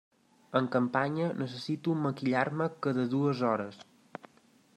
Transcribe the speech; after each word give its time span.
En 0.59 0.69
campanya 0.75 1.27
necessito 1.41 1.95
maquillar-me 2.07 2.71
cada 2.87 3.05
dues 3.13 3.45
hores. 3.51 3.81